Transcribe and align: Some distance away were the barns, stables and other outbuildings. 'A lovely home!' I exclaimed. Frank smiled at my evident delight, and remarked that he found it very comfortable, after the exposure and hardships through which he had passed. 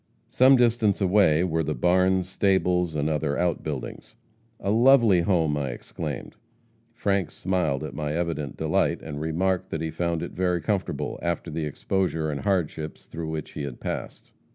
Some 0.27 0.55
distance 0.55 0.99
away 0.99 1.43
were 1.43 1.61
the 1.61 1.75
barns, 1.75 2.27
stables 2.27 2.95
and 2.95 3.07
other 3.07 3.37
outbuildings. 3.37 4.15
'A 4.59 4.71
lovely 4.71 5.21
home!' 5.21 5.55
I 5.57 5.69
exclaimed. 5.69 6.35
Frank 6.95 7.29
smiled 7.29 7.83
at 7.83 7.93
my 7.93 8.13
evident 8.15 8.57
delight, 8.57 9.03
and 9.03 9.21
remarked 9.21 9.69
that 9.69 9.81
he 9.81 9.91
found 9.91 10.23
it 10.23 10.31
very 10.31 10.59
comfortable, 10.59 11.19
after 11.21 11.51
the 11.51 11.65
exposure 11.65 12.31
and 12.31 12.41
hardships 12.41 13.05
through 13.05 13.29
which 13.29 13.51
he 13.51 13.61
had 13.61 13.79
passed. 13.79 14.31